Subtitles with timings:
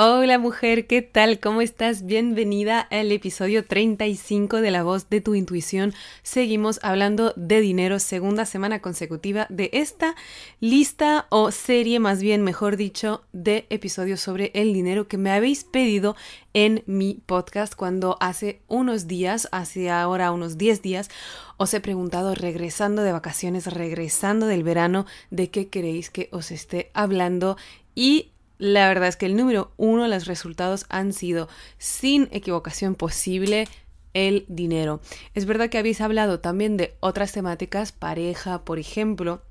[0.00, 1.40] Hola mujer, ¿qué tal?
[1.40, 2.06] ¿Cómo estás?
[2.06, 5.92] Bienvenida al episodio 35 de La voz de tu intuición.
[6.22, 10.14] Seguimos hablando de dinero, segunda semana consecutiva de esta
[10.60, 15.64] lista o serie, más bien, mejor dicho, de episodios sobre el dinero que me habéis
[15.64, 16.14] pedido
[16.54, 21.10] en mi podcast cuando hace unos días, hace ahora unos 10 días,
[21.56, 26.92] os he preguntado regresando de vacaciones, regresando del verano, de qué queréis que os esté
[26.94, 27.56] hablando
[27.96, 31.48] y la verdad es que el número uno, los resultados han sido
[31.78, 33.68] sin equivocación posible
[34.14, 35.00] el dinero.
[35.34, 39.42] Es verdad que habéis hablado también de otras temáticas, pareja, por ejemplo,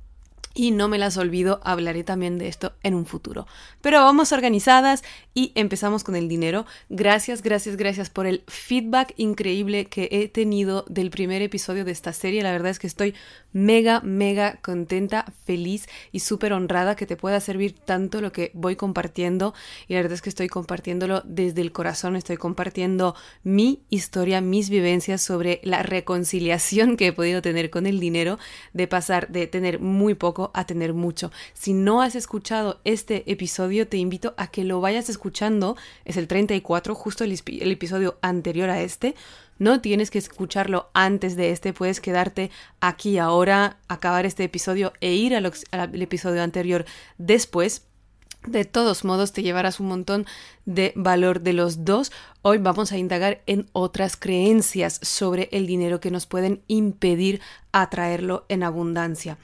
[0.57, 3.45] y no me las olvido, hablaré también de esto en un futuro.
[3.79, 5.03] Pero vamos organizadas
[5.35, 6.65] y empezamos con el dinero.
[6.89, 12.11] Gracias, gracias, gracias por el feedback increíble que he tenido del primer episodio de esta
[12.11, 12.41] serie.
[12.41, 13.13] La verdad es que estoy
[13.53, 18.75] mega, mega contenta, feliz y súper honrada que te pueda servir tanto lo que voy
[18.75, 19.53] compartiendo.
[19.87, 24.71] Y la verdad es que estoy compartiéndolo desde el corazón, estoy compartiendo mi historia, mis
[24.71, 28.39] vivencias sobre la reconciliación que he podido tener con el dinero,
[28.73, 31.31] de pasar de tener muy poco a tener mucho.
[31.53, 35.77] Si no has escuchado este episodio, te invito a que lo vayas escuchando.
[36.05, 37.31] Es el 34, justo el,
[37.71, 39.15] episodio anterior a este
[39.59, 45.13] no tienes que escucharlo antes de este, puedes quedarte aquí ahora, acabar este episodio e
[45.13, 45.51] ir al,
[46.01, 46.85] episodio anterior
[47.17, 47.83] después.
[48.45, 50.25] De todos modos, te llevarás un montón
[50.67, 52.11] de valor de los dos.
[52.43, 58.45] Hoy vamos a indagar en otras creencias sobre el dinero que nos pueden impedir atraerlo
[58.49, 59.37] en abundancia.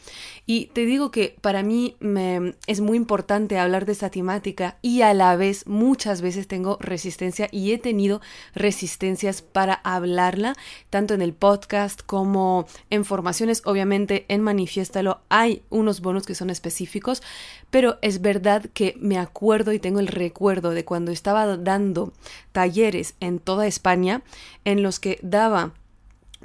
[0.45, 5.01] Y te digo que para mí me, es muy importante hablar de esta temática y
[5.01, 8.21] a la vez muchas veces tengo resistencia y he tenido
[8.53, 10.55] resistencias para hablarla,
[10.89, 16.49] tanto en el podcast como en formaciones, obviamente en Manifiéstalo hay unos bonos que son
[16.49, 17.21] específicos,
[17.69, 22.13] pero es verdad que me acuerdo y tengo el recuerdo de cuando estaba dando
[22.51, 24.21] talleres en toda España
[24.65, 25.71] en los que daba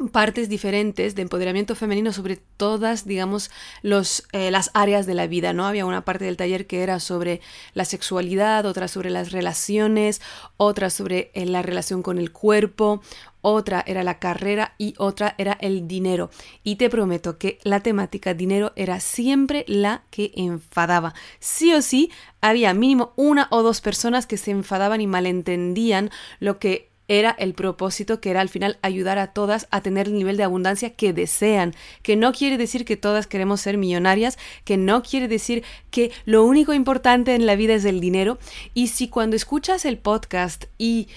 [0.07, 3.51] partes diferentes de empoderamiento femenino sobre todas, digamos,
[3.83, 5.67] los, eh, las áreas de la vida, ¿no?
[5.67, 7.41] Había una parte del taller que era sobre
[7.75, 10.21] la sexualidad, otra sobre las relaciones,
[10.57, 13.03] otra sobre eh, la relación con el cuerpo,
[13.41, 16.31] otra era la carrera y otra era el dinero.
[16.63, 21.15] Y te prometo que la temática dinero era siempre la que enfadaba.
[21.39, 22.11] Sí o sí,
[22.41, 26.11] había mínimo una o dos personas que se enfadaban y malentendían
[26.41, 30.15] lo que era el propósito que era al final ayudar a todas a tener el
[30.15, 34.77] nivel de abundancia que desean, que no quiere decir que todas queremos ser millonarias, que
[34.77, 38.39] no quiere decir que lo único importante en la vida es el dinero.
[38.75, 41.09] Y si cuando escuchas el podcast y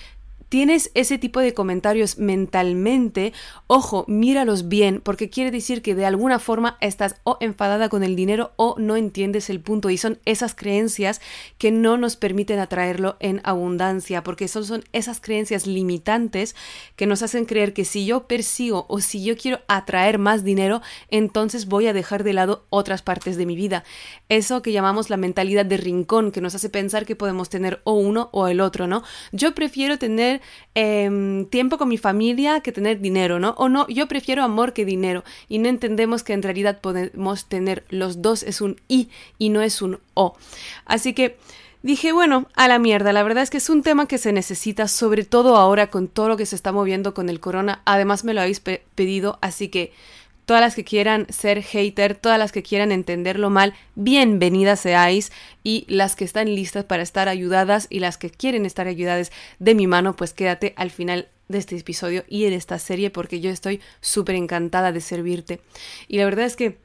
[0.51, 3.31] tienes ese tipo de comentarios mentalmente,
[3.67, 8.17] ojo, míralos bien, porque quiere decir que de alguna forma estás o enfadada con el
[8.17, 9.89] dinero o no entiendes el punto.
[9.89, 11.21] Y son esas creencias
[11.57, 16.53] que no nos permiten atraerlo en abundancia, porque son, son esas creencias limitantes
[16.97, 20.81] que nos hacen creer que si yo persigo o si yo quiero atraer más dinero,
[21.07, 23.85] entonces voy a dejar de lado otras partes de mi vida.
[24.27, 27.93] Eso que llamamos la mentalidad de rincón, que nos hace pensar que podemos tener o
[27.93, 29.01] uno o el otro, ¿no?
[29.31, 30.40] Yo prefiero tener
[30.73, 33.55] Em, tiempo con mi familia que tener dinero, ¿no?
[33.57, 37.83] O no, yo prefiero amor que dinero y no entendemos que en realidad podemos tener
[37.89, 40.35] los dos, es un y y no es un o.
[40.85, 41.37] Así que
[41.83, 44.87] dije, bueno, a la mierda, la verdad es que es un tema que se necesita,
[44.87, 48.33] sobre todo ahora con todo lo que se está moviendo con el corona, además me
[48.33, 49.91] lo habéis pedido, así que
[50.51, 55.31] todas las que quieran ser hater, todas las que quieran entenderlo mal, bienvenidas seáis
[55.63, 59.75] y las que están listas para estar ayudadas y las que quieren estar ayudadas de
[59.75, 63.49] mi mano, pues quédate al final de este episodio y en esta serie porque yo
[63.49, 65.61] estoy súper encantada de servirte.
[66.09, 66.79] Y la verdad es que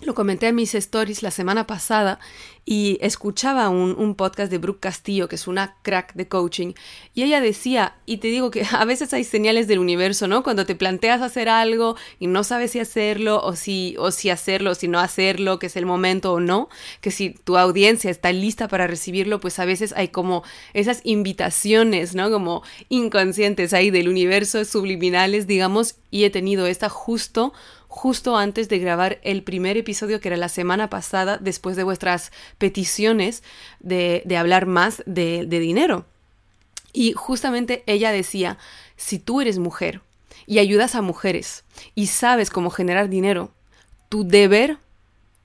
[0.00, 2.20] lo comenté en mis stories la semana pasada
[2.64, 6.74] y escuchaba un, podcast de Brooke Castillo, que es una crack de coaching,
[7.14, 10.42] y ella decía, y te digo que a veces hay señales del universo, ¿no?
[10.42, 14.72] Cuando te planteas hacer algo y no sabes si hacerlo o si, o si hacerlo
[14.72, 16.68] o si no hacerlo, que es el momento o no,
[17.00, 22.14] que si tu audiencia está lista para recibirlo, pues a veces hay como esas invitaciones,
[22.14, 22.30] ¿no?
[22.30, 27.54] Como inconscientes ahí del universo, subliminales, digamos, y he tenido esta justo
[27.88, 32.30] justo antes de grabar el primer episodio que era la semana pasada, después de vuestras
[32.58, 33.42] peticiones
[33.80, 36.06] de, hablar más de, de dinero.
[36.92, 38.58] Y justamente ella decía,
[38.96, 40.02] si tú eres mujer
[40.46, 41.64] y ayudas a mujeres
[41.94, 43.50] y sabes cómo generar dinero,
[44.08, 44.78] tu deber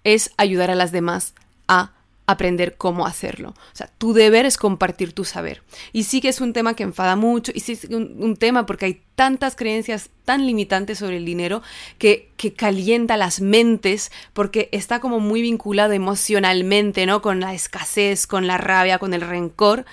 [0.03, 1.33] es ayudar a las demás
[1.67, 1.91] a
[2.25, 3.49] aprender cómo hacerlo.
[3.49, 5.61] O sea, tu deber es compartir tu saber.
[5.91, 8.85] Y sí que es un tema que enfada mucho, y sí es un, tema porque
[8.85, 11.61] hay tantas creencias tan limitantes sobre el dinero
[11.97, 17.21] que, que, calienta las mentes porque está como muy vinculado emocionalmente, ¿no?
[17.21, 19.85] Con la escasez, con la rabia, con el rencor,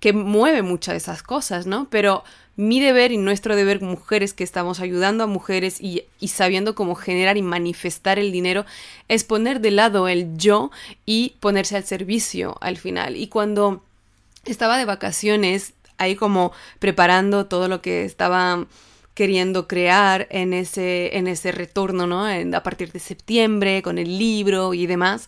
[0.00, 1.88] que mueve muchas de esas cosas, ¿no?
[1.90, 2.24] Pero
[2.56, 7.36] mi deber y nuestro deber, mujeres que estamos ayudando a mujeres y, sabiendo cómo generar
[7.36, 8.66] y manifestar el dinero,
[9.08, 10.70] es poner de lado el yo
[11.06, 13.16] y ponerse al servicio al final.
[13.16, 13.82] Y cuando
[14.44, 18.66] estaba de vacaciones, ahí como preparando todo lo que estaba
[19.14, 22.26] queriendo crear en ese, en ese retorno, ¿no?
[22.26, 25.26] a partir de septiembre, con el libro y demás,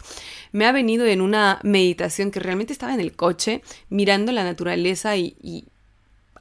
[0.53, 5.17] me ha venido en una meditación que realmente estaba en el coche, mirando la naturaleza
[5.17, 5.67] y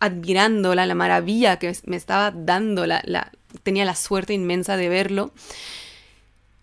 [0.04, 3.32] admirándola, la maravilla que me estaba dando, la, la,
[3.64, 5.32] tenía la suerte inmensa de verlo.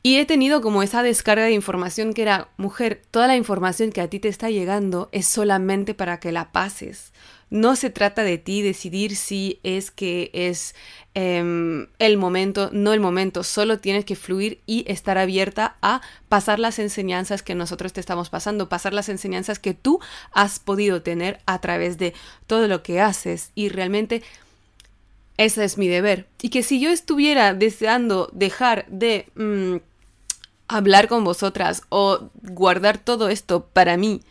[0.03, 4.01] Y he tenido como esa descarga de información que era, mujer, toda la información que
[4.01, 7.13] a ti te está llegando es solamente para que la pases.
[7.51, 10.75] No se trata de ti decidir si es que es
[11.15, 16.61] em, el momento, no el momento, solo tienes que fluir y estar abierta a pasar
[16.61, 20.01] las enseñanzas que nosotros te estamos pasando, pasar las enseñanzas que tú
[20.33, 22.15] has podido tener a través de
[22.47, 24.23] todo lo que haces y realmente
[25.37, 26.27] ese es mi deber.
[26.43, 29.77] Y que si yo estuviera deseando dejar de mm,
[30.71, 34.23] hablar con vosotras o guardar todo esto para mí,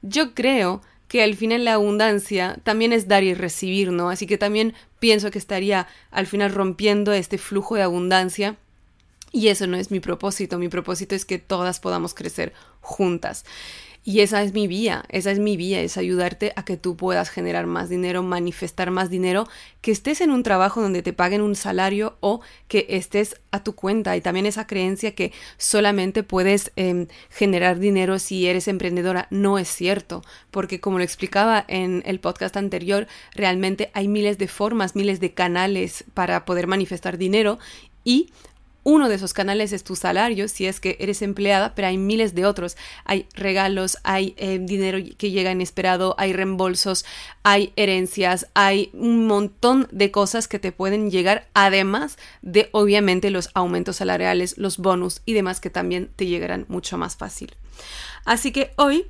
[0.00, 4.08] yo creo que al final la abundancia también es dar y recibir, ¿no?
[4.08, 8.56] Así que también pienso que estaría al final rompiendo este flujo de abundancia
[9.32, 13.44] y eso no es mi propósito, mi propósito es que todas podamos crecer juntas.
[14.08, 17.28] Y esa es mi vía, esa es mi vía, es ayudarte a que tú puedas
[17.28, 19.48] generar más dinero, manifestar más dinero,
[19.80, 23.74] que estés en un trabajo donde te paguen un salario o que estés a tu
[23.74, 24.16] cuenta.
[24.16, 29.66] Y también esa creencia que solamente puedes em, generar dinero si eres emprendedora no es
[29.66, 35.18] cierto, porque como lo explicaba en el podcast anterior, realmente hay miles de formas, miles
[35.18, 37.58] de canales para poder manifestar dinero
[38.04, 38.30] y
[38.88, 42.36] uno de esos canales es tu salario, si es que eres empleada, pero hay miles
[42.36, 42.76] de otros.
[43.04, 47.04] Hay regalos, hay eh, dinero que llega inesperado, hay reembolsos,
[47.42, 53.50] hay herencias, hay un montón de cosas que te pueden llegar, además de obviamente los
[53.54, 57.56] aumentos salariales, los bonus y demás que también te llegarán mucho más fácil.
[58.24, 59.06] Así que hoy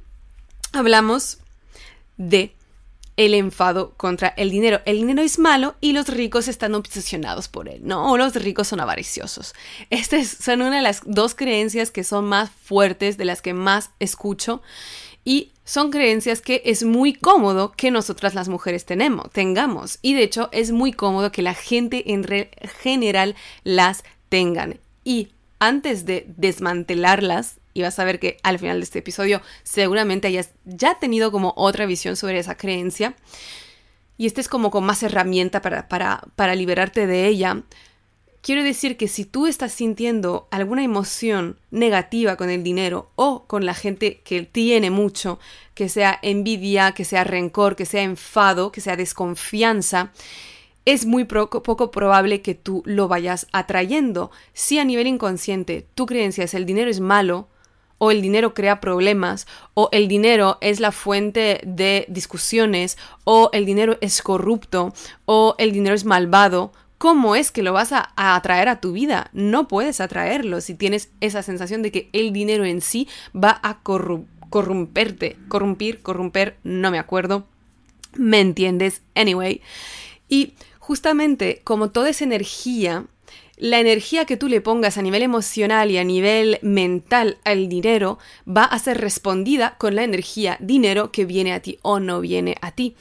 [0.73, 1.37] hablamos
[2.17, 2.55] de
[3.16, 4.80] el enfado contra el dinero.
[4.84, 8.12] El dinero es malo y los ricos están obsesionados por él, ¿no?
[8.12, 9.54] O los ricos son avariciosos.
[9.90, 13.90] Estas son una de las dos creencias que son más fuertes, de las que más
[14.00, 14.62] escucho.
[15.24, 19.98] Y son creencias que es muy cómodo que nosotras las mujeres tenemos, tengamos.
[20.02, 22.24] Y de hecho es muy cómodo que la gente en
[22.82, 23.34] general
[23.64, 24.78] las tengan.
[25.02, 30.28] Y antes de desmantelarlas, y vas a ver que al final de este episodio seguramente
[30.28, 33.14] hayas ya tenido como otra visión sobre esa creencia.
[34.17, 37.64] Y este es como con más herramienta para, para, para liberarte de ella.
[38.40, 43.67] Quiero decir que si tú estás sintiendo alguna emoción negativa con el dinero o con
[43.67, 45.38] la gente que tiene mucho,
[45.75, 50.12] que sea envidia, que sea rencor, que sea enfado, que sea desconfianza,
[50.87, 54.30] es muy poco probable que tú lo vayas atrayendo.
[54.54, 57.49] Si a nivel inconsciente tu creencia es el dinero es malo,
[57.98, 63.64] o el dinero crea problemas, o el dinero es la fuente de discusiones, o el
[63.64, 64.92] dinero es corrupto,
[65.24, 69.30] o el dinero es malvado, ¿cómo es que lo vas a, atraer a tu vida?
[69.32, 73.80] No puedes atraerlo si tienes esa sensación de que el dinero en sí va a
[73.80, 77.46] corromperte, corrompir, corromper, no me acuerdo.
[78.14, 79.02] ¿Me entiendes?
[79.14, 79.60] Anyway.
[80.28, 83.04] Y justamente como toda esa energía
[83.56, 88.18] la energía que tú le pongas a nivel emocional y a nivel mental al dinero
[88.46, 92.56] va a ser respondida con la energía dinero que viene a ti o no viene
[92.60, 92.96] a ti.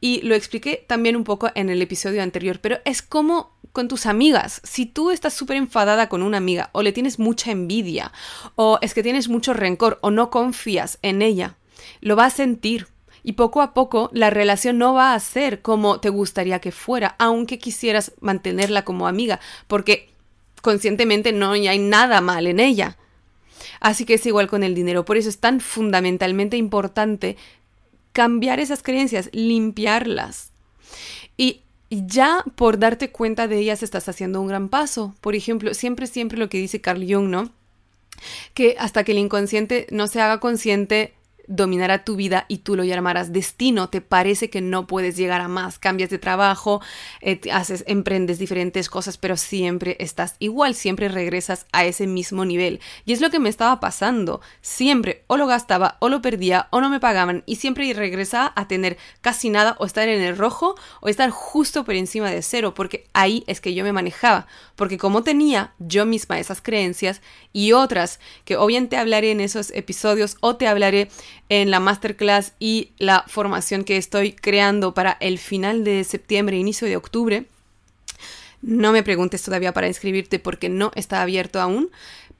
[0.00, 4.06] Y lo expliqué también un poco en el episodio anterior, pero es como con tus
[4.06, 4.62] amigas.
[4.64, 8.12] Si tú estás súper enfadada con una amiga o le tienes mucha envidia
[8.54, 11.56] o es que tienes mucho rencor o no confías en ella,
[12.00, 12.88] lo vas a sentir
[13.26, 17.16] y poco a poco la relación no va a ser como te gustaría que fuera,
[17.18, 20.10] aunque quisieras mantenerla como amiga, porque
[20.62, 22.96] conscientemente no hay nada mal en ella.
[23.80, 27.36] Así que es igual con el dinero, por eso es tan fundamentalmente importante
[28.12, 30.52] cambiar esas creencias, limpiarlas.
[31.36, 35.16] Y ya por darte cuenta de ellas estás haciendo un gran paso.
[35.20, 37.50] Por ejemplo, siempre, siempre lo que dice Carl Jung, ¿no?
[38.54, 42.84] Que hasta que el inconsciente no se haga consciente, dominará tu vida y tú lo
[42.84, 43.88] llamarás destino.
[43.88, 46.80] Te parece que no puedes llegar a más, cambias de trabajo,
[47.20, 52.80] eh, haces, emprendes diferentes cosas, pero siempre estás igual, siempre regresas a ese mismo nivel.
[53.04, 54.40] Y es lo que me estaba pasando.
[54.60, 58.68] Siempre o lo gastaba o lo perdía o no me pagaban y siempre regresaba a
[58.68, 62.74] tener casi nada o estar en el rojo o estar justo por encima de cero,
[62.74, 64.46] porque ahí es que yo me manejaba.
[64.74, 67.22] Porque como tenía yo misma esas creencias
[67.52, 71.08] y otras que obviamente hablaré en esos episodios o te hablaré
[71.48, 76.88] en la masterclass y la formación que estoy creando para el final de septiembre, inicio
[76.88, 77.46] de octubre.
[78.62, 81.90] No me preguntes todavía para inscribirte porque no está abierto aún,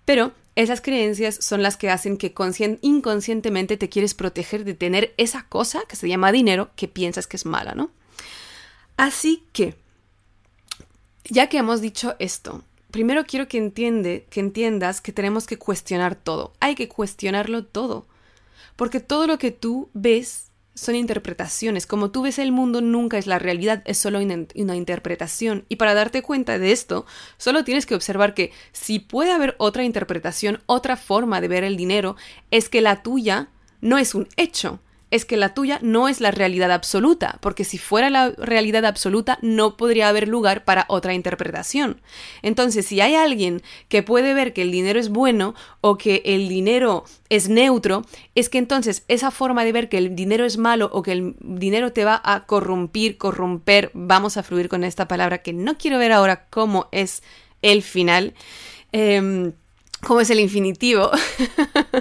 [0.05, 2.35] pero esas creencias son las que hacen que
[2.81, 7.37] inconscientemente te quieres proteger de tener esa cosa que se llama dinero que piensas que
[7.37, 7.91] es mala, ¿no?
[8.97, 9.75] Así que,
[11.25, 13.71] ya que hemos dicho esto, primero quiero que,
[14.31, 16.55] que entiendas que tenemos que cuestionar todo.
[16.61, 18.07] Hay que cuestionarlo todo.
[18.77, 21.87] Porque todo lo que tú ves son interpretaciones.
[21.87, 25.65] Como tú ves el mundo nunca es la realidad, es solo una, interpretación.
[25.69, 27.07] Y para darte cuenta de esto,
[27.39, 31.77] solo tienes que observar que si puede haber otra interpretación, otra forma de ver el
[31.77, 32.17] dinero,
[32.51, 33.49] es que la tuya
[33.81, 37.79] no es un hecho, es que la tuya no es la realidad absoluta, porque si
[37.79, 42.01] fuera la realidad absoluta no podría haber lugar para otra interpretación.
[42.43, 46.49] Entonces, si hay alguien que puede ver que el dinero es bueno o que el
[46.49, 50.91] dinero es neutro, es que entonces esa forma de ver que el dinero es malo
[50.93, 55.39] o que el dinero te va a corrompir, corromper, vamos a fluir con esta palabra
[55.39, 57.23] que no quiero ver ahora cómo es
[57.63, 58.35] el final,
[58.91, 59.53] em,
[60.03, 61.11] cómo es el infinitivo,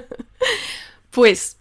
[1.12, 1.58] pues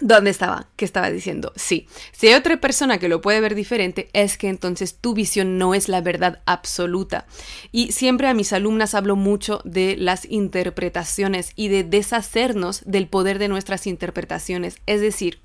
[0.00, 0.68] ¿Dónde estaba?
[0.76, 1.52] ¿Qué estaba diciendo?
[1.56, 5.56] Sí, si hay otra persona que lo puede ver diferente, es que entonces tu visión
[5.56, 7.26] no es la verdad absoluta.
[7.72, 13.38] Y siempre a mis alumnas hablo mucho de las interpretaciones y de deshacernos del poder
[13.38, 14.76] de nuestras interpretaciones.
[14.84, 15.40] Es decir,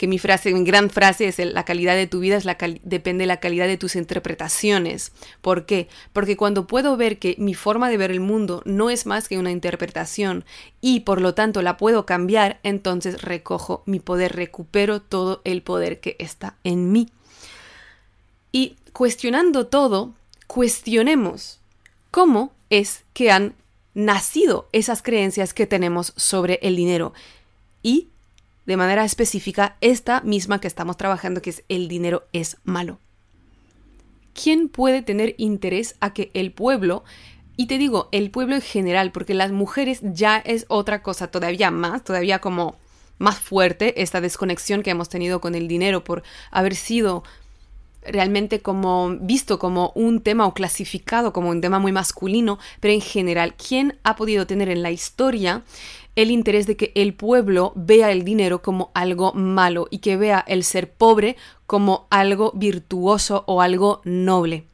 [0.00, 3.24] que mi frase, mi gran frase es la calidad de tu vida es la depende
[3.24, 5.12] de la calidad de tus interpretaciones.
[5.42, 5.88] ¿Por qué?
[6.14, 9.36] Porque cuando puedo ver que mi forma de ver el mundo no es más que
[9.36, 10.46] una interpretación
[10.80, 16.00] y por lo tanto la puedo cambiar, entonces recojo mi poder, recupero todo el poder
[16.00, 17.10] que está en mí.
[18.52, 20.14] Y cuestionando todo,
[20.46, 21.58] cuestionemos
[22.10, 23.54] cómo es que han
[23.92, 27.12] nacido esas creencias que tenemos sobre el dinero
[27.82, 28.08] y
[28.70, 33.00] de manera específica esta misma que estamos trabajando, que es el dinero es malo.
[34.32, 37.02] ¿Quién puede tener interés a que el pueblo,
[37.56, 41.72] y te digo el pueblo en general, porque las mujeres ya es otra cosa todavía
[41.72, 42.76] más, todavía como
[43.18, 46.22] más fuerte esta desconexión que hemos tenido con el dinero por
[46.52, 47.24] haber sido
[48.02, 53.00] realmente como visto como un tema o clasificado como un tema muy masculino, pero en
[53.00, 55.64] general, ¿quién ha podido tener en la historia
[56.22, 60.44] el interés de que el pueblo vea el dinero como algo malo y que vea
[60.46, 61.36] el ser pobre
[61.66, 64.64] como algo virtuoso o algo noble.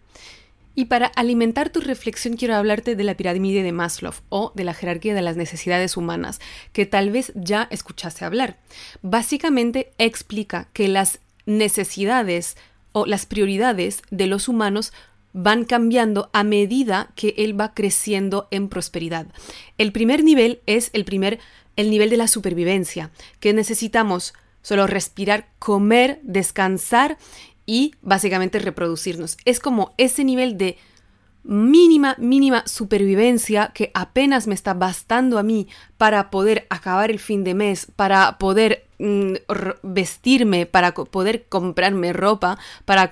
[0.74, 4.74] Y para alimentar tu reflexión quiero hablarte de la pirámide de Maslow o de la
[4.74, 6.40] jerarquía de las necesidades humanas,
[6.72, 8.58] que tal vez ya escuchaste hablar.
[9.00, 12.56] Básicamente explica que las necesidades
[12.92, 14.92] o las prioridades de los humanos
[15.36, 19.26] van cambiando a medida que él va creciendo en prosperidad.
[19.76, 21.38] El primer nivel es el primer
[21.76, 27.18] el nivel de la supervivencia, que necesitamos solo respirar, comer, descansar
[27.66, 29.36] y básicamente reproducirnos.
[29.44, 30.78] Es como ese nivel de
[31.46, 37.44] mínima, mínima supervivencia que apenas me está bastando a mí para poder acabar el fin
[37.44, 39.34] de mes, para poder mm,
[39.82, 43.10] vestirme, para poder comprarme ropa, para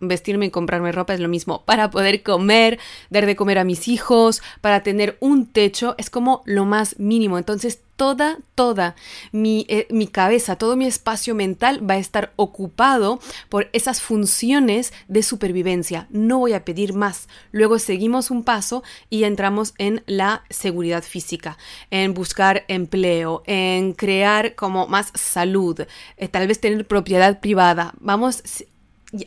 [0.00, 2.78] vestirme y comprarme ropa es lo mismo, para poder comer,
[3.10, 7.38] dar de comer a mis hijos, para tener un techo, es como lo más mínimo.
[7.38, 8.94] Entonces toda, toda
[9.32, 14.92] mi, eh, mi, cabeza, todo mi espacio mental va a estar ocupado por esas funciones
[15.08, 16.06] de supervivencia.
[16.10, 17.28] No voy a pedir más.
[17.52, 21.56] Luego seguimos un paso y entramos en la seguridad física,
[21.90, 25.80] en buscar empleo, en crear como más salud,
[26.16, 27.94] eh, tal vez tener propiedad privada.
[27.98, 28.42] Vamos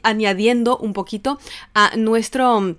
[0.04, 1.40] añadiendo un poquito
[1.74, 2.78] a nuestro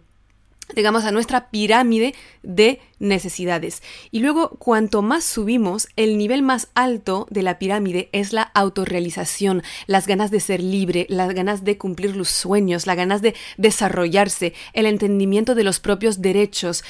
[0.75, 3.83] digamos, a nuestra pirámide de necesidades.
[4.11, 9.63] Y luego, cuanto más subimos, el nivel más alto de la pirámide es la autorrealización,
[9.87, 14.55] las ganas de ser libre, las ganas de cumplir los sueños, las ganas de desarrollarse,
[14.73, 16.85] el entendimiento de los propios derechos.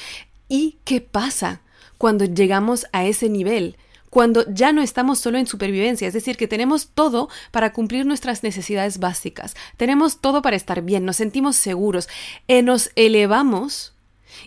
[0.47, 1.61] ¿Y qué pasa
[1.97, 3.77] cuando llegamos a ese nivel?
[4.11, 8.43] Cuando ya no estamos solo en supervivencia, es decir, que tenemos todo para cumplir nuestras
[8.43, 12.09] necesidades básicas, tenemos todo para estar bien, nos sentimos seguros,
[12.47, 13.95] eh, nos elevamos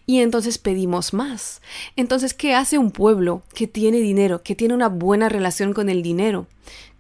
[0.06, 1.60] Y entonces pedimos más.
[1.96, 6.02] Entonces, ¿qué hace un pueblo que tiene dinero, que tiene una buena relación con el
[6.02, 6.46] dinero?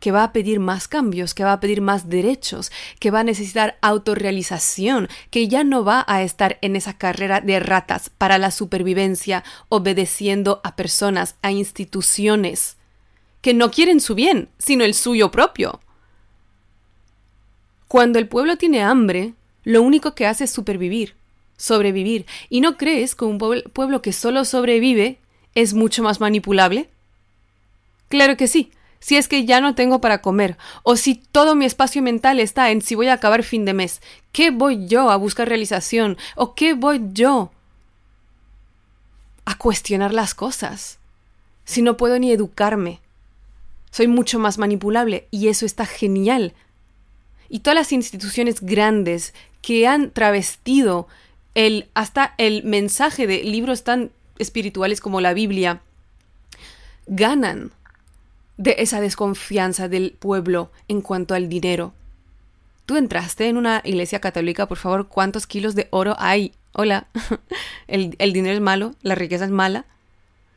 [0.04, 3.24] que va a pedir más cambios, que va a pedir más derechos, que va a
[3.24, 8.50] necesitar autorrealización, que ya no va a estar en esa carrera de ratas para la
[8.50, 12.76] supervivencia, obedeciendo a personas, a instituciones,
[13.40, 15.80] que no quieren su bien, sino el suyo propio.
[17.88, 21.16] Cuando el pueblo tiene hambre, lo único que hace es supervivir,
[21.56, 22.26] sobrevivir.
[22.48, 25.18] ¿Y no crees que un pueblo que solo sobrevive
[25.54, 26.88] es mucho más manipulable?
[28.08, 28.70] Claro que sí
[29.04, 32.70] si es que ya no tengo para comer, o si todo mi espacio mental está
[32.70, 34.00] en si voy a acabar fin de mes,
[34.32, 36.16] ¿qué voy yo a buscar realización?
[36.36, 37.52] ¿O qué voy yo
[39.44, 41.00] a cuestionar las cosas?
[41.66, 43.00] Si no puedo ni educarme.
[43.90, 46.54] Soy mucho más manipulable y eso está genial.
[47.50, 51.08] Y todas las instituciones grandes que han travestido
[51.54, 55.80] el hasta el mensaje de libros tan espirituales como la Biblia
[57.06, 57.72] ganan
[58.56, 61.92] de esa desconfianza del pueblo en cuanto al dinero.
[62.86, 66.52] Tú entraste en una iglesia católica, por favor, ¿cuántos kilos de oro hay?
[66.72, 67.06] Hola,
[67.86, 69.86] el, dinero es malo, la riqueza es mala.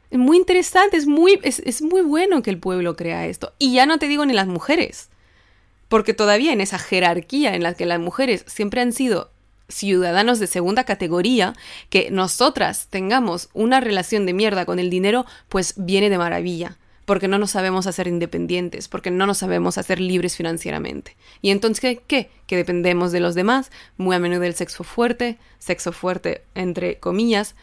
[0.09, 3.53] Es muy interesante, es muy, es, es muy bueno que el pueblo crea esto.
[3.59, 5.09] Y ya no te digo ni las mujeres,
[5.89, 9.31] porque todavía en esa jerarquía en la que las mujeres siempre han sido
[9.69, 11.53] ciudadanos de segunda categoría,
[11.89, 17.29] que nosotras tengamos una relación de mierda con el dinero, pues viene de maravilla porque
[17.29, 21.15] no nos sabemos hacer independientes, porque no nos sabemos hacer libres financieramente.
[21.41, 22.29] Y entonces, ¿qué?
[22.47, 27.55] Que dependemos de los demás, muy a menudo del sexo fuerte, sexo fuerte entre comillas.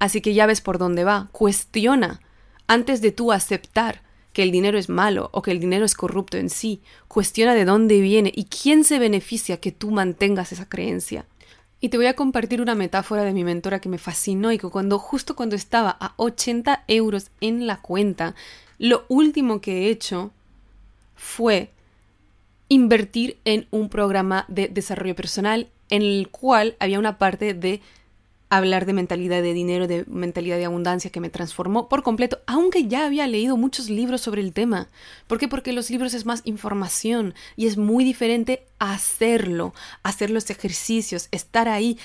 [0.00, 1.30] Así que ya ves por dónde va.
[1.32, 2.20] Cuestiona
[2.66, 4.02] antes de tú aceptar
[4.34, 6.82] que el dinero es malo o que el dinero es corrupto en sí.
[7.08, 11.24] Cuestiona de dónde viene y quién se beneficia que tú mantengas esa creencia.
[11.84, 14.70] Y te voy a compartir una metáfora de mi mentora que me fascinó y que
[14.70, 18.34] cuando justo cuando estaba a 80 euros en la cuenta,
[18.78, 20.30] lo último que he hecho
[21.14, 21.68] fue
[22.70, 27.82] invertir en un programa de desarrollo personal en el cual había una parte de
[28.56, 32.86] hablar de mentalidad de dinero, de mentalidad de abundancia que me transformó por completo, aunque
[32.86, 34.88] ya había leído muchos libros sobre el tema.
[35.26, 35.48] ¿Por qué?
[35.48, 41.68] Porque los libros es más información y es muy diferente hacerlo, hacer los ejercicios, estar
[41.68, 41.98] ahí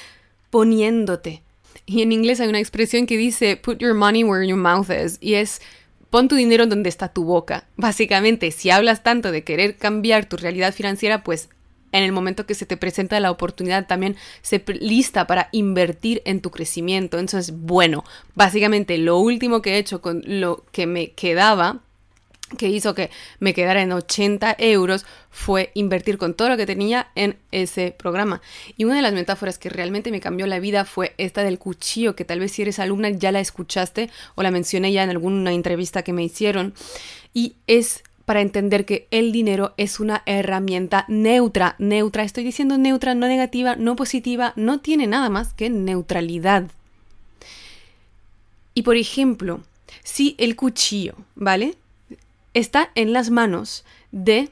[0.50, 1.44] poniéndote.
[1.86, 5.18] Y en inglés hay una expresión que dice put your money where your mouth is
[5.22, 5.62] y es
[6.10, 7.68] Pon tu dinero donde está tu boca.
[7.76, 11.50] Básicamente, si hablas tanto de querer cambiar tu realidad financiera, pues
[11.92, 16.42] en el momento que se te presenta la oportunidad también se lista para invertir en
[16.42, 17.20] tu crecimiento.
[17.20, 18.04] Entonces, bueno,
[18.36, 21.82] básicamente lo último que he hecho con lo que me quedaba
[22.58, 27.10] que hizo que me quedara en 80 euros fue invertir con todo lo que tenía
[27.16, 28.42] en ese programa.
[28.76, 32.16] Y una de las metáforas que realmente me cambió la vida fue esta del cuchillo,
[32.16, 35.54] que tal vez si eres alumna ya la escuchaste o la mencioné ya en alguna
[35.54, 36.74] entrevista que me hicieron.
[37.34, 43.16] Y es para entender que el dinero es una herramienta neutra, neutra, estoy diciendo neutra,
[43.16, 46.70] no negativa, no positiva, no tiene nada más que neutralidad.
[48.76, 49.62] Y por ejemplo,
[50.04, 51.74] si el cuchillo, ¿vale?
[52.54, 54.52] está en las manos de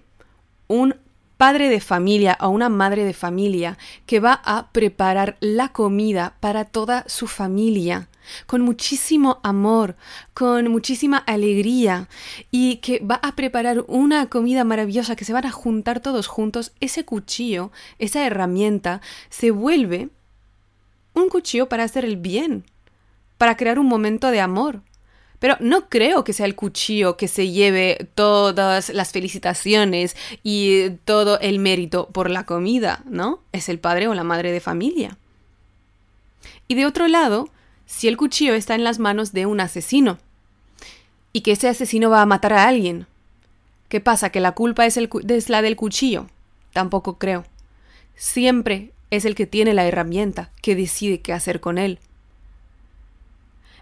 [0.68, 0.96] un
[1.38, 6.66] padre de familia o una madre de familia que va a preparar la comida para
[6.66, 8.08] toda su familia
[8.46, 9.96] con muchísimo amor,
[10.34, 12.08] con muchísima alegría
[12.52, 16.74] y que va a preparar una comida maravillosa que se van a juntar todos juntos,
[16.80, 20.10] ese cuchillo, esa herramienta, se vuelve
[21.14, 22.64] un cuchillo para hacer el bien,
[23.38, 24.82] para crear un momento de amor,
[25.40, 31.40] pero no creo que sea el cuchillo que se lleve todas las felicitaciones y todo
[31.40, 33.42] el mérito por la comida, ¿no?
[33.52, 35.18] Es el padre o la madre de familia.
[36.68, 37.50] Y de otro lado,
[37.88, 40.20] si el cuchillo está en las manos de un asesino
[41.34, 43.08] y que ese asesino va a matar a alguien,
[43.90, 44.30] ¿qué pasa?
[44.30, 45.00] ¿Que la culpa es,
[45.50, 46.28] la del cuchillo?
[46.74, 47.46] Tampoco creo.
[48.16, 51.98] Siempre es el que tiene la herramienta que decide qué hacer con él.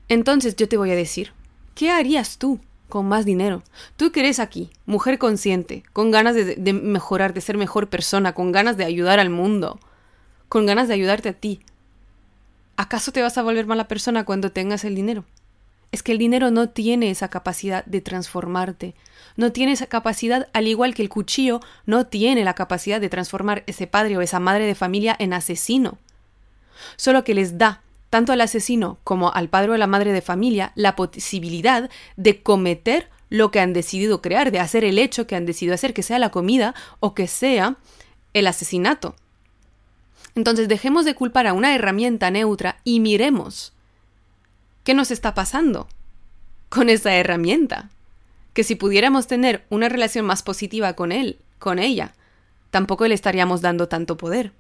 [0.08, 1.34] Entonces yo te voy a decir,
[1.76, 3.62] ¿Qué harías tú con más dinero?
[3.98, 8.54] Tú que eres aquí, mujer consciente, con ganas de, mejorar, de ser mejor persona, con
[8.54, 9.78] ganas de ayudar al mundo,
[10.48, 11.60] con ganas de ayudarte a ti.
[12.78, 15.24] ¿Acaso te vas a volver mala persona cuando tengas el dinero?
[15.92, 18.96] Es que el dinero no tiene esa capacidad de transformarte,
[19.38, 23.64] no tiene esa capacidad, al igual que el cuchillo no tiene la capacidad de transformar
[23.66, 25.98] ese padre o esa madre de familia en asesino.
[26.98, 30.74] Solo que les da tanto al asesino como al padre o la madre de familia
[30.76, 35.46] la posibilidad de cometer lo que han decidido crear, de hacer el hecho que han
[35.46, 37.78] decidido hacer, que sea la comida o que sea
[38.34, 39.16] el asesinato.
[40.36, 43.74] Entonces dejemos de culpar a una herramienta neutra y miremos
[44.84, 45.88] qué nos está pasando
[46.70, 47.90] con esa herramienta.
[48.54, 52.14] Que si pudiéramos tener una relación más positiva con él, con ella,
[52.70, 54.52] tampoco le estaríamos dando tanto poder.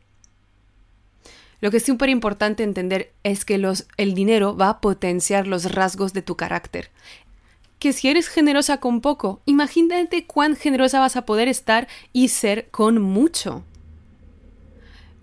[1.62, 5.72] Lo que es súper importante entender es que los, el dinero va a potenciar los
[5.72, 6.90] rasgos de tu carácter.
[7.80, 12.70] Que si eres generosa con poco, imagínate cuán generosa vas a poder estar y ser
[12.70, 13.64] con mucho.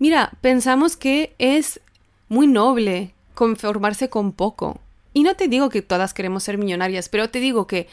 [0.03, 1.79] Mira, pensamos que es
[2.27, 4.81] muy noble conformarse con poco.
[5.13, 7.87] Y no te digo que todas queremos ser millonarias, pero te digo que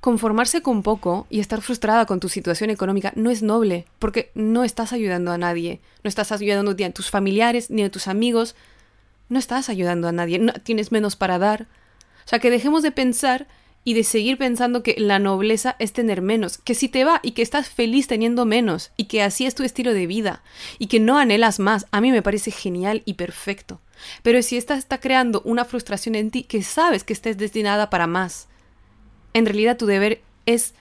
[0.00, 4.64] conformarse con poco y estar frustrada con tu situación económica no es noble, porque no
[4.64, 8.54] estás ayudando a nadie, no estás ayudando ni a tus familiares ni a tus amigos,
[9.28, 11.66] no estás ayudando a nadie, no, tienes menos para dar.
[12.24, 13.48] O sea, que dejemos de pensar
[13.82, 17.32] y de seguir pensando que la nobleza es tener menos, que si te va y
[17.32, 20.42] que estás feliz teniendo menos y que así es tu estilo de vida
[20.78, 23.80] y que no anhelas más, a mí me parece genial y perfecto.
[24.22, 28.06] Pero si esta está creando una frustración en ti que sabes que estés destinada para
[28.06, 28.48] más,
[29.32, 30.74] en realidad tu deber es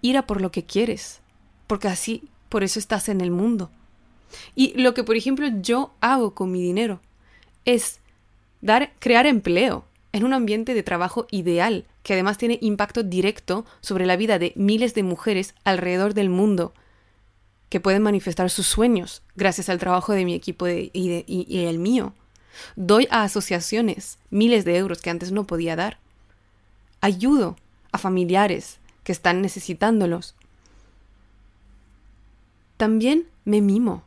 [0.00, 1.20] ir a por lo que quieres,
[1.66, 3.70] porque así, por eso estás en el mundo.
[4.54, 7.00] Y lo que, por ejemplo, yo hago con mi dinero
[7.64, 8.00] es
[8.60, 14.06] dar, crear empleo en un ambiente de trabajo ideal, que además tiene impacto directo sobre
[14.06, 16.72] la vida de miles de mujeres alrededor del mundo,
[17.68, 22.14] que pueden manifestar sus sueños gracias al trabajo de mi equipo y, el mío.
[22.76, 25.98] Doy a asociaciones miles de euros que antes no podía dar.
[27.00, 27.56] Ayudo
[27.90, 30.36] a familiares que están necesitándolos.
[32.76, 34.04] También me mimo.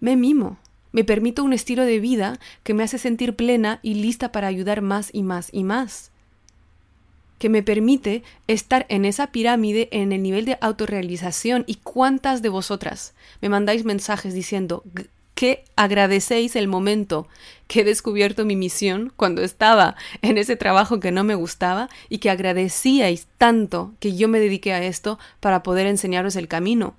[0.00, 0.58] Me mimo.
[0.92, 4.82] Me permito un estilo de vida que me hace sentir plena y lista para ayudar
[4.82, 6.10] más y más y más.
[7.38, 11.64] Que me permite estar en esa pirámide en el nivel de autorrealización.
[11.66, 14.82] ¿Y cuántas de vosotras me mandáis mensajes diciendo
[15.40, 17.26] que agradecéis el momento
[17.66, 22.18] que he descubierto mi misión cuando estaba en ese trabajo que no me gustaba y
[22.18, 26.94] que agradecíais tanto que yo me dediqué a esto para poder enseñaros el camino.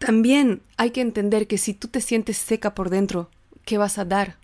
[0.00, 3.28] También hay que entender que si tú te sientes seca por dentro,
[3.66, 4.38] ¿qué vas a dar?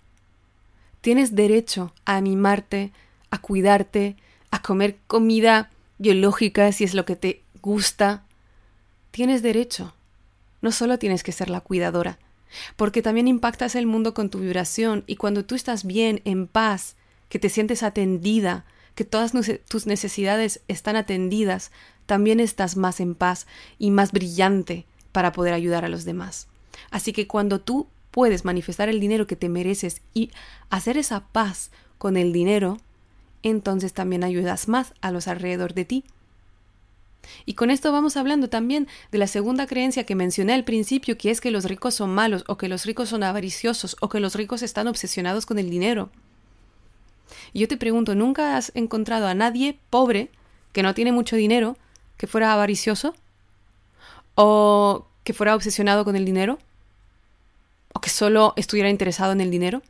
[1.01, 2.91] Tienes derecho a animarte,
[3.31, 4.17] a cuidarte,
[4.51, 8.23] a comer comida biológica si es lo que te gusta.
[9.09, 9.95] Tienes derecho.
[10.61, 12.19] No solo tienes que ser la cuidadora,
[12.75, 16.97] porque también impactas el mundo con tu vibración y cuando tú estás bien, en paz,
[17.29, 19.33] que te sientes atendida, que todas
[19.67, 21.71] tus necesidades están atendidas,
[22.05, 23.47] también estás más en paz
[23.79, 24.85] y más brillante
[25.17, 26.45] para poder ayudar a los demás.
[26.91, 30.29] Así que cuando tú puedes manifestar el dinero que te mereces y
[30.69, 32.77] hacer esa paz con el dinero,
[33.41, 36.03] entonces también ayudas más a los alrededor de ti.
[37.47, 41.31] Y con esto vamos hablando también de la segunda creencia que mencioné al principio, que
[41.31, 44.35] es que los ricos son malos, o que los ricos son avariciosos, o que los
[44.35, 46.11] ricos están obsesionados con el dinero.
[47.53, 50.29] Y yo te pregunto, ¿nunca has encontrado a nadie pobre,
[50.73, 51.75] que no tiene mucho dinero,
[52.17, 53.15] que fuera avaricioso?
[54.39, 56.59] ¿O que fuera obsesionado con el dinero?
[57.91, 59.81] ¿O que solo estuviera interesado en el dinero?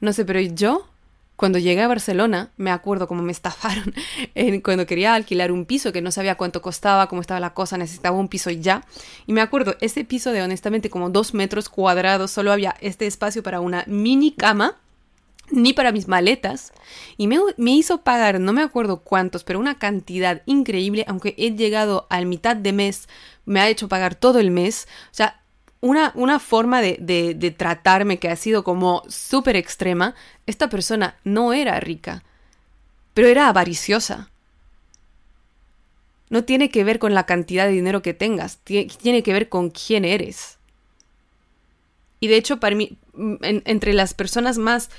[0.00, 0.86] No sé, pero yo
[1.34, 3.92] cuando llegué a Barcelona, me acuerdo cómo me estafaron
[4.62, 8.16] cuando quería alquilar un piso que no sabía cuánto costaba, cómo estaba la cosa, necesitaba
[8.16, 8.84] un piso ya.
[9.26, 13.42] Y me acuerdo, ese piso de honestamente como dos metros cuadrados, solo había este espacio
[13.42, 14.76] para una mini cama
[15.52, 16.72] ni para mis maletas
[17.16, 21.52] y me, me, hizo pagar, no me acuerdo cuántos, pero una cantidad increíble, aunque he
[21.52, 23.08] llegado al mitad de mes,
[23.44, 25.40] me ha hecho pagar todo el mes, o sea,
[25.80, 30.14] una, una forma de, de, tratarme que ha sido como súper extrema,
[30.46, 32.22] esta persona no era rica,
[33.14, 34.30] pero era avariciosa.
[36.28, 39.70] No tiene que ver con la cantidad de dinero que tengas, tiene que ver con
[39.70, 40.58] quién eres.
[42.20, 42.98] Y de hecho, para mí,
[43.40, 44.90] entre las personas más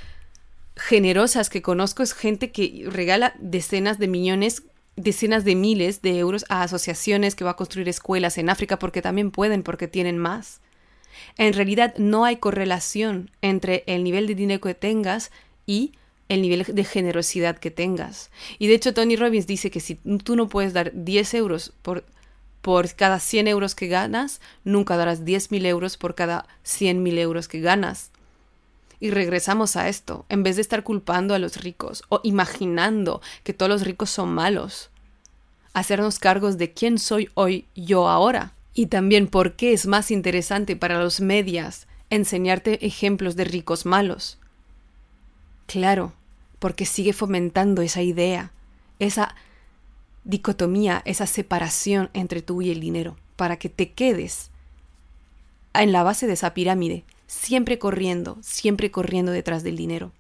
[0.76, 4.64] generosas que conozco es gente que regala decenas de millones,
[4.96, 9.02] decenas de miles de euros a asociaciones que va a construir escuelas en África porque
[9.02, 10.62] también pueden, porque tienen más.
[11.38, 15.32] En realidad no hay correlación entre el nivel de dinero que tengas
[15.66, 15.94] y
[16.30, 18.32] el nivel de generosidad que tengas.
[18.58, 22.06] Y de hecho Tony Robbins dice que si tú no puedes dar 10 euros por,
[22.62, 27.60] por cada 100 euros que ganas, nunca darás 10.000 euros por cada 100.000 euros que
[27.60, 28.11] ganas.
[29.02, 33.52] Y regresamos a esto, en vez de estar culpando a los ricos o imaginando que
[33.52, 34.92] todos los ricos son malos,
[35.74, 38.54] hacernos cargos de quién soy hoy yo ahora.
[38.74, 44.38] Y también por qué es más interesante para los medias enseñarte ejemplos de ricos malos.
[45.66, 46.14] Claro,
[46.60, 48.52] porque sigue fomentando esa idea,
[49.00, 49.36] esa
[50.26, 54.52] dicotomía, esa separación entre tú y el dinero, para que te quedes
[55.74, 60.12] en la base de esa pirámide, siempre corriendo, siempre corriendo detrás del dinero.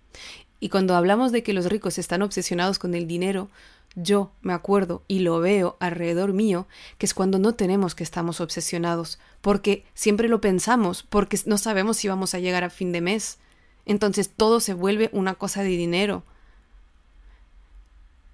[0.61, 3.49] Y cuando hablamos de que los ricos están obsesionados con el dinero,
[3.95, 8.39] yo me acuerdo y lo veo alrededor mío, que es cuando no tenemos que estamos
[8.39, 13.01] obsesionados, porque siempre lo pensamos, porque no sabemos si vamos a llegar a fin de
[13.01, 13.39] mes.
[13.85, 16.23] Entonces todo se vuelve una cosa de dinero.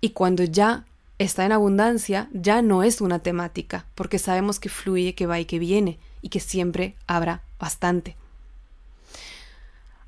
[0.01, 0.85] Y cuando ya
[1.17, 5.45] está en abundancia, ya no es una temática, porque sabemos que fluye, que va y
[5.45, 8.15] que viene, y que siempre habrá bastante.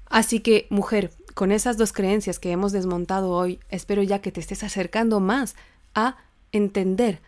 [0.10, 4.40] Así que, mujer, con esas dos creencias que hemos desmontado hoy, espero ya que te
[4.40, 5.56] estés acercando más
[5.94, 6.18] a
[6.52, 7.22] entender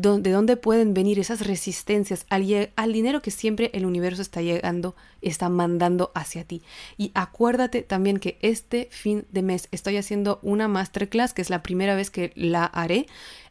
[0.00, 5.48] de dónde pueden venir esas resistencias al, dinero que siempre el universo está llegando, está
[5.48, 6.62] mandando hacia ti.
[6.96, 11.62] Y acuérdate también que este fin de mes estoy haciendo una masterclass, que es la
[11.62, 13.06] primera vez que la haré,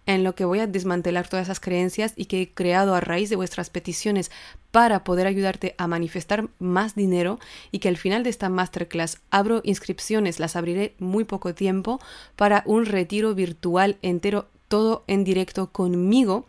[0.05, 3.29] en lo que voy a desmantelar todas esas creencias y que he creado a raíz
[3.29, 4.31] de vuestras peticiones
[4.71, 7.39] para poder ayudarte a manifestar más dinero
[7.71, 11.99] y que al final de esta masterclass abro inscripciones, las abriré muy poco tiempo
[12.37, 16.45] para un retiro virtual entero todo en directo conmigo,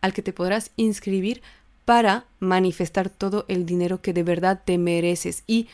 [0.00, 1.42] al que te podrás inscribir
[1.84, 5.42] para manifestar todo el dinero que de verdad te mereces.
[5.46, 5.68] Y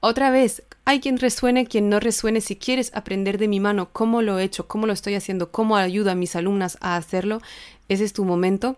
[0.00, 2.42] otra vez, hay quien resuene, quien no resuene.
[2.42, 5.76] Si quieres aprender de mi mano cómo lo he hecho, cómo lo estoy haciendo, cómo
[5.76, 7.40] ayudo a mis alumnas a hacerlo,
[7.88, 8.76] ese es tu momento.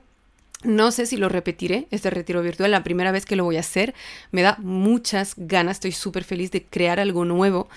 [0.65, 3.61] No sé si lo repetiré, este retiro virtual, la primera vez que lo voy a
[3.61, 3.95] hacer.
[4.31, 7.69] Me da muchas ganas, estoy súper feliz de crear algo nuevo.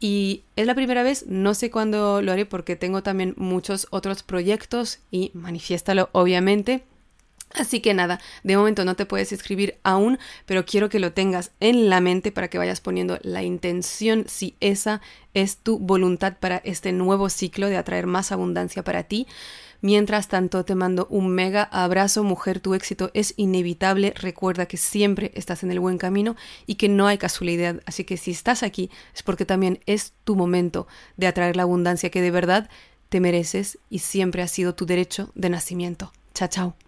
[0.00, 4.22] Y es la primera vez, no sé cuándo lo haré porque tengo también muchos otros
[4.22, 6.84] proyectos y manifiéstalo obviamente.
[7.54, 11.52] Así que nada, de momento no te puedes escribir aún, pero quiero que lo tengas
[11.60, 15.00] en la mente para que vayas poniendo la intención si esa
[15.34, 19.28] es tu voluntad para este nuevo ciclo de atraer más abundancia para ti.
[19.80, 24.14] Mientras tanto, te mando un mega abrazo, mujer, tu éxito es inevitable.
[24.16, 26.36] Recuerda que siempre estás en el buen camino
[26.66, 27.82] y que no hay casualidad.
[27.86, 32.10] Así que si estás aquí es porque también es tu momento de atraer la abundancia
[32.10, 32.68] que de verdad
[33.10, 36.12] te mereces y siempre ha sido tu derecho de nacimiento.
[36.32, 36.83] Chao, chao.